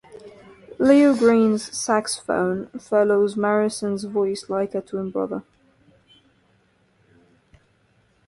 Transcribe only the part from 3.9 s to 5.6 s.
voice like a twin brother.